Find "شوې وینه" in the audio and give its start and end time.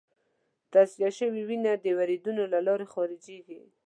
1.17-1.71